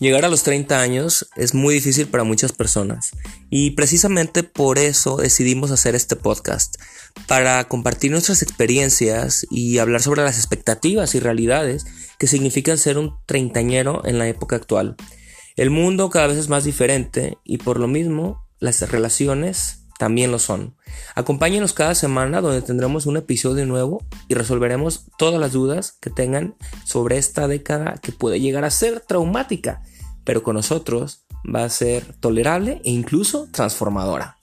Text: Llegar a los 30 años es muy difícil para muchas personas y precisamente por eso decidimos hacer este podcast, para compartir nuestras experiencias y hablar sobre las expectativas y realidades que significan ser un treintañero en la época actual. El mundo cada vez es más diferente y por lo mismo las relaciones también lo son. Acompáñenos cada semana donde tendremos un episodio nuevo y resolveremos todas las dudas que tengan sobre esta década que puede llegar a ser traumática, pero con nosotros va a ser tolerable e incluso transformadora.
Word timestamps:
Llegar 0.00 0.24
a 0.24 0.28
los 0.28 0.44
30 0.44 0.80
años 0.80 1.28
es 1.34 1.54
muy 1.54 1.74
difícil 1.74 2.06
para 2.06 2.22
muchas 2.22 2.52
personas 2.52 3.10
y 3.50 3.72
precisamente 3.72 4.44
por 4.44 4.78
eso 4.78 5.16
decidimos 5.16 5.72
hacer 5.72 5.96
este 5.96 6.14
podcast, 6.14 6.76
para 7.26 7.64
compartir 7.66 8.12
nuestras 8.12 8.42
experiencias 8.42 9.44
y 9.50 9.78
hablar 9.78 10.00
sobre 10.00 10.22
las 10.22 10.36
expectativas 10.36 11.16
y 11.16 11.20
realidades 11.20 11.84
que 12.16 12.28
significan 12.28 12.78
ser 12.78 12.96
un 12.96 13.16
treintañero 13.26 14.06
en 14.06 14.20
la 14.20 14.28
época 14.28 14.54
actual. 14.54 14.94
El 15.56 15.70
mundo 15.70 16.10
cada 16.10 16.28
vez 16.28 16.36
es 16.36 16.48
más 16.48 16.62
diferente 16.62 17.38
y 17.42 17.58
por 17.58 17.80
lo 17.80 17.88
mismo 17.88 18.46
las 18.60 18.80
relaciones 18.88 19.87
también 19.98 20.30
lo 20.30 20.38
son. 20.38 20.74
Acompáñenos 21.14 21.72
cada 21.74 21.94
semana 21.94 22.40
donde 22.40 22.62
tendremos 22.62 23.06
un 23.06 23.16
episodio 23.16 23.66
nuevo 23.66 24.02
y 24.28 24.34
resolveremos 24.34 25.06
todas 25.18 25.40
las 25.40 25.52
dudas 25.52 25.92
que 26.00 26.10
tengan 26.10 26.54
sobre 26.84 27.18
esta 27.18 27.48
década 27.48 27.98
que 28.00 28.12
puede 28.12 28.40
llegar 28.40 28.64
a 28.64 28.70
ser 28.70 29.00
traumática, 29.00 29.82
pero 30.24 30.42
con 30.42 30.54
nosotros 30.54 31.24
va 31.44 31.64
a 31.64 31.68
ser 31.68 32.14
tolerable 32.20 32.80
e 32.84 32.90
incluso 32.90 33.48
transformadora. 33.50 34.38